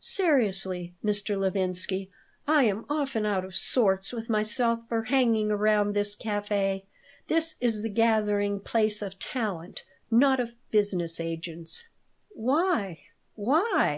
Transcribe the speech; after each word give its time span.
"Seriously, 0.00 0.96
Mr. 1.04 1.38
Levinsky, 1.38 2.10
I 2.44 2.64
am 2.64 2.86
often 2.90 3.24
out 3.24 3.44
of 3.44 3.54
sorts 3.54 4.10
with 4.12 4.28
myself 4.28 4.80
for 4.88 5.04
hanging 5.04 5.52
around 5.52 5.92
this 5.92 6.16
café. 6.16 6.86
This 7.28 7.54
is 7.60 7.82
the 7.82 7.88
gathering 7.88 8.58
place 8.58 9.00
of 9.00 9.20
talent, 9.20 9.84
not 10.10 10.40
of 10.40 10.56
business 10.72 11.20
agents." 11.20 11.84
"Why? 12.34 13.04
Why?" 13.36 13.94